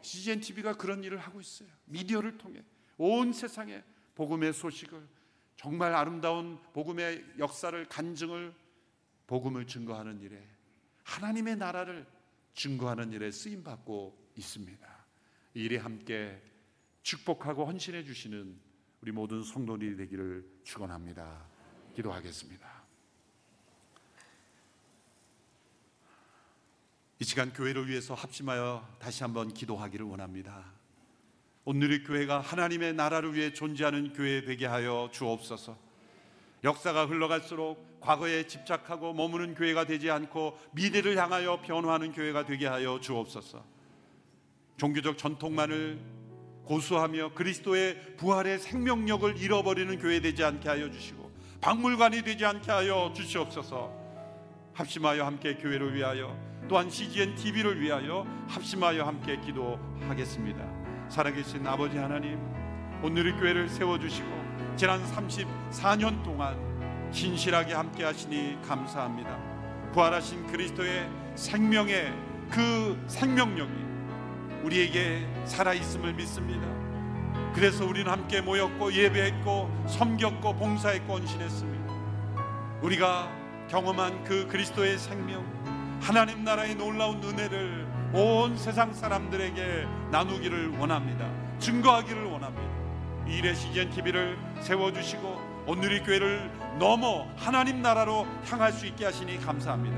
CGN 0.00 0.40
TV가 0.40 0.78
그런 0.78 1.04
일을 1.04 1.18
하고 1.18 1.38
있어요. 1.38 1.68
미디어를 1.84 2.38
통해 2.38 2.64
온 2.96 3.34
세상에 3.34 3.82
복음의 4.14 4.52
소식을 4.52 5.06
정말 5.56 5.94
아름다운 5.94 6.58
복음의 6.72 7.24
역사를 7.38 7.84
간증을 7.88 8.54
복음을 9.26 9.66
증거하는 9.66 10.20
일에 10.20 10.42
하나님의 11.04 11.56
나라를 11.56 12.06
증거하는 12.54 13.12
일에 13.12 13.30
쓰임 13.30 13.62
받고 13.62 14.32
있습니다. 14.36 14.88
이 15.54 15.64
일에 15.64 15.76
함께 15.76 16.42
축복하고 17.02 17.64
헌신해 17.64 18.04
주시는 18.04 18.58
우리 19.00 19.12
모든 19.12 19.42
성도들이 19.42 19.96
되기를 19.96 20.46
축원합니다. 20.64 21.44
기도하겠습니다. 21.94 22.82
이 27.18 27.24
시간 27.24 27.52
교회를 27.52 27.88
위해서 27.88 28.14
합심하여 28.14 28.96
다시 28.98 29.22
한번 29.22 29.52
기도하기를 29.54 30.04
원합니다. 30.06 30.81
오늘의 31.64 32.02
교회가 32.02 32.40
하나님의 32.40 32.94
나라를 32.94 33.34
위해 33.34 33.52
존재하는 33.52 34.12
교회 34.12 34.44
되게 34.44 34.66
하여 34.66 35.08
주옵소서. 35.12 35.76
역사가 36.64 37.06
흘러갈수록 37.06 38.00
과거에 38.00 38.46
집착하고 38.46 39.12
머무는 39.12 39.54
교회가 39.54 39.84
되지 39.84 40.10
않고 40.10 40.58
미래를 40.72 41.16
향하여 41.16 41.60
변화하는 41.62 42.12
교회가 42.12 42.46
되게 42.46 42.66
하여 42.66 42.98
주옵소서. 43.00 43.64
종교적 44.76 45.18
전통만을 45.18 46.00
고수하며 46.64 47.34
그리스도의 47.34 48.16
부활의 48.16 48.58
생명력을 48.58 49.36
잃어버리는 49.36 49.98
교회 49.98 50.20
되지 50.20 50.42
않게 50.42 50.68
하여 50.68 50.90
주시고 50.90 51.30
박물관이 51.60 52.22
되지 52.22 52.44
않게 52.44 52.70
하여 52.70 53.12
주시옵소서. 53.14 53.92
합심하여 54.74 55.24
함께 55.24 55.54
교회를 55.54 55.94
위하여 55.94 56.36
또한 56.68 56.88
CGN 56.90 57.34
TV를 57.36 57.80
위하여 57.80 58.26
합심하여 58.48 59.04
함께 59.04 59.38
기도하겠습니다. 59.40 60.81
살아계신 61.12 61.66
아버지 61.66 61.98
하나님, 61.98 62.38
오늘의 63.02 63.34
교회를 63.34 63.68
세워주시고 63.68 64.28
지난 64.76 65.04
34년 65.04 66.22
동안 66.22 66.56
신실하게 67.12 67.74
함께 67.74 68.02
하시니 68.02 68.56
감사합니다. 68.66 69.36
부활하신 69.92 70.46
그리스도의 70.46 71.10
생명의 71.34 72.14
그 72.50 72.98
생명력이 73.08 73.74
우리에게 74.62 75.28
살아있음을 75.44 76.14
믿습니다. 76.14 76.66
그래서 77.52 77.84
우리는 77.84 78.10
함께 78.10 78.40
모였고 78.40 78.94
예배했고 78.94 79.84
섬겼고 79.88 80.54
봉사했고 80.54 81.12
헌신했습니다. 81.12 81.92
우리가 82.80 83.30
경험한 83.68 84.24
그 84.24 84.48
그리스도의 84.48 84.96
생명 84.96 85.44
하나님 86.00 86.42
나라의 86.42 86.74
놀라운 86.74 87.22
은혜를 87.22 87.81
온 88.14 88.58
세상 88.58 88.92
사람들에게 88.92 89.86
나누기를 90.10 90.76
원합니다. 90.76 91.26
증거하기를 91.58 92.24
원합니다. 92.24 92.68
이래 93.26 93.54
시즌 93.54 93.88
TV를 93.88 94.36
세워주시고 94.60 95.64
오늘의 95.66 96.02
교회를 96.02 96.50
넘어 96.78 97.26
하나님 97.36 97.80
나라로 97.80 98.26
향할 98.44 98.70
수 98.70 98.84
있게 98.86 99.06
하시니 99.06 99.38
감사합니다. 99.38 99.96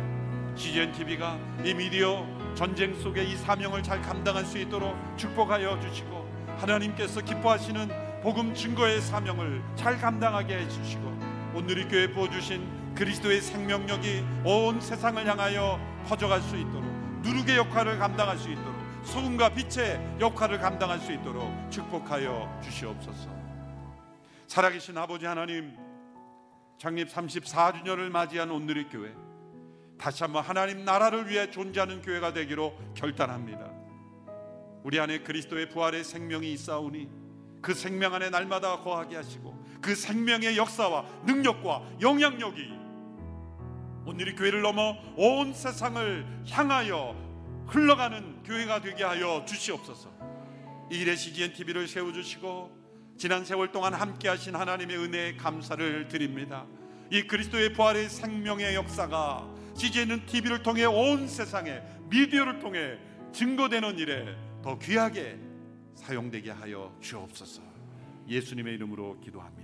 시즌 0.55 0.93
TV가 0.93 1.37
이 1.65 1.75
미디어 1.75 2.25
전쟁 2.55 2.95
속에 2.95 3.25
이 3.25 3.35
사명을 3.35 3.83
잘 3.83 4.01
감당할 4.01 4.45
수 4.45 4.59
있도록 4.59 4.95
축복하여 5.17 5.81
주시고 5.81 6.55
하나님께서 6.59 7.21
기뻐하시는 7.21 8.23
복음 8.23 8.55
증거의 8.55 9.01
사명을 9.01 9.61
잘 9.75 9.99
감당하게 9.99 10.59
해주시고 10.59 11.19
오늘의 11.55 11.89
교회 11.89 12.13
부어주신 12.13 12.95
그리스도의 12.95 13.41
생명력이 13.41 14.25
온 14.45 14.81
세상을 14.81 15.27
향하여 15.27 15.81
퍼져갈 16.07 16.41
수 16.43 16.57
있도록 16.57 16.84
누룩의 17.25 17.57
역할을 17.57 17.99
감당할 17.99 18.37
수 18.37 18.51
있도록 18.51 18.75
소금과 19.05 19.49
빛의 19.55 20.19
역할을 20.21 20.59
감당할 20.59 20.99
수 21.01 21.11
있도록 21.11 21.51
축복하여 21.71 22.61
주시옵소서. 22.63 23.31
살아계신 24.47 24.97
아버지 24.99 25.25
하나님, 25.25 25.75
창립 26.79 27.09
34주년을 27.09 28.11
맞이한 28.11 28.51
오늘의 28.51 28.89
교회, 28.91 29.15
다시 29.99 30.23
한번 30.23 30.45
하나님 30.45 30.85
나라를 30.85 31.31
위해 31.31 31.51
존재하는 31.51 32.03
교회가 32.03 32.35
되기로 32.35 32.75
결단합니다. 32.95 33.71
우리 34.83 35.01
안에 35.01 35.21
그리스도의 35.21 35.71
부활의 35.71 36.05
생명이 36.05 36.53
있사오니 36.53 37.09
그 37.63 37.73
생명 37.73 38.13
안에 38.13 38.29
날마다 38.29 38.81
거하게 38.81 39.17
하시고 39.17 39.65
그 39.81 39.95
생명의 39.95 40.59
역사와 40.59 41.07
능력과 41.25 41.83
영향력이 42.03 42.84
오늘의 44.07 44.37
교회를 44.37 44.61
넘어 44.61 44.97
온 45.17 45.55
세상을 45.55 46.45
향하여 46.51 47.17
흘러가는 47.67 48.43
교회가 48.43 48.83
되게 48.83 49.03
하여 49.03 49.45
주시옵소서. 49.47 50.13
이 50.93 50.97
일에 50.97 51.17
CGN 51.17 51.55
TV를 51.55 51.89
세워주시고 51.89 52.85
지난 53.17 53.45
세월 53.45 53.73
동안 53.73 53.95
함께하신 53.95 54.55
하나님의 54.55 54.99
은혜에 54.99 55.37
감사를 55.37 56.09
드립니다. 56.09 56.67
이 57.11 57.23
그리스도의 57.23 57.73
부활의 57.73 58.11
생명의 58.11 58.75
역사가 58.75 59.49
CGN 59.75 60.27
TV를 60.27 60.63
통해 60.63 60.85
온 60.85 61.27
세상에 61.27 61.81
미디어를 62.11 62.59
통해 62.59 62.99
증거되는 63.33 63.99
일에 63.99 64.37
더 64.63 64.79
귀하게 64.79 65.39
사용되게 65.95 66.51
하여 66.51 66.95
주옵소서. 67.01 67.63
예수님의 68.29 68.75
이름으로 68.75 69.21
기도합니다. 69.21 69.64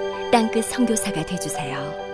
땅끝 0.31 0.63
선교사가 0.65 1.25
되주세요. 1.25 2.10